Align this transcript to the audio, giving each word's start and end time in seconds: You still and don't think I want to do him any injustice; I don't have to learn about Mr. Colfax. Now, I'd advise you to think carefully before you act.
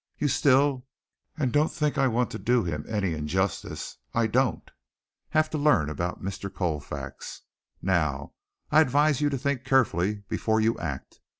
You 0.17 0.29
still 0.29 0.87
and 1.37 1.53
don't 1.53 1.71
think 1.71 1.95
I 1.99 2.07
want 2.07 2.31
to 2.31 2.39
do 2.39 2.63
him 2.63 2.85
any 2.87 3.13
injustice; 3.13 3.99
I 4.15 4.25
don't 4.25 4.71
have 5.29 5.47
to 5.51 5.59
learn 5.59 5.91
about 5.91 6.23
Mr. 6.23 6.51
Colfax. 6.51 7.43
Now, 7.83 8.33
I'd 8.71 8.81
advise 8.87 9.21
you 9.21 9.29
to 9.29 9.37
think 9.37 9.63
carefully 9.63 10.23
before 10.27 10.59
you 10.59 10.75
act. 10.79 11.19